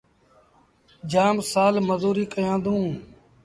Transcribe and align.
جآم 1.11 1.37
سآل 1.51 1.75
مزوريٚ 1.87 2.31
ڪيآݩدوݩ۔ 2.33 2.87